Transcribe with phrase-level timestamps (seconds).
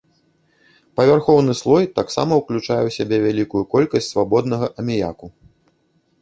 [0.99, 5.25] Павярхоўны слой таксама ўключае ў сябе вялікую колькасць свабоднага аміяку.